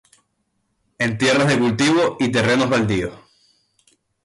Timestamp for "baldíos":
2.71-3.13